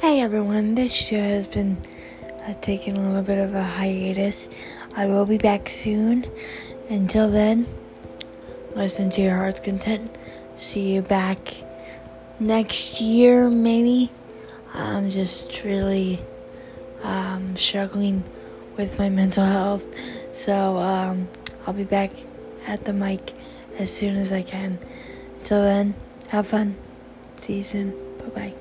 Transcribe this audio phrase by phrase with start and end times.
[0.00, 1.76] Hey everyone, this show has been
[2.46, 4.48] uh, taking a little bit of a hiatus.
[4.96, 6.24] I will be back soon.
[6.88, 7.66] Until then,
[8.74, 10.10] listen to your heart's content.
[10.56, 11.52] See you back
[12.38, 14.10] next year, maybe.
[14.72, 16.18] I'm just really
[17.02, 18.24] um, struggling
[18.78, 19.84] with my mental health,
[20.32, 21.28] so um,
[21.66, 22.12] I'll be back
[22.66, 23.34] at the mic
[23.78, 24.78] as soon as I can.
[25.40, 25.94] Until then,
[26.28, 26.76] have fun.
[27.36, 27.90] See you soon.
[28.18, 28.59] Bye bye.